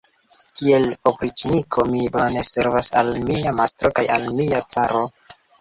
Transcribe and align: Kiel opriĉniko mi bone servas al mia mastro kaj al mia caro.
Kiel 0.59 0.87
opriĉniko 1.11 1.85
mi 1.91 2.01
bone 2.17 2.45
servas 2.49 2.91
al 3.03 3.13
mia 3.29 3.55
mastro 3.61 3.95
kaj 4.01 4.09
al 4.19 4.29
mia 4.41 4.67
caro. 4.77 5.07